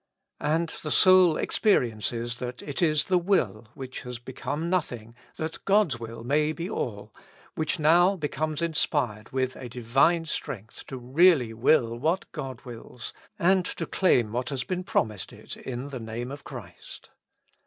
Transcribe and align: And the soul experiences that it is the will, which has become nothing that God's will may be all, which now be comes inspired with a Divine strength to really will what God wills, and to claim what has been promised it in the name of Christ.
And 0.39 0.69
the 0.81 0.89
soul 0.89 1.37
experiences 1.37 2.39
that 2.39 2.63
it 2.63 2.81
is 2.81 3.03
the 3.05 3.19
will, 3.19 3.67
which 3.75 4.01
has 4.01 4.17
become 4.17 4.67
nothing 4.67 5.13
that 5.35 5.63
God's 5.63 5.99
will 5.99 6.23
may 6.23 6.53
be 6.53 6.67
all, 6.67 7.13
which 7.53 7.77
now 7.77 8.15
be 8.15 8.27
comes 8.29 8.63
inspired 8.63 9.31
with 9.31 9.55
a 9.55 9.69
Divine 9.69 10.25
strength 10.25 10.87
to 10.87 10.97
really 10.97 11.53
will 11.53 11.95
what 11.99 12.25
God 12.31 12.61
wills, 12.65 13.13
and 13.37 13.63
to 13.63 13.85
claim 13.85 14.31
what 14.31 14.49
has 14.49 14.63
been 14.63 14.83
promised 14.83 15.31
it 15.31 15.55
in 15.55 15.89
the 15.89 15.99
name 15.99 16.31
of 16.31 16.43
Christ. 16.43 17.09